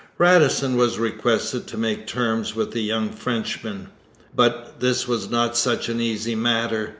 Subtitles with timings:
[0.17, 3.89] Radisson was requested to make terms with the young Frenchman,
[4.35, 6.89] but this was not such an easy matter.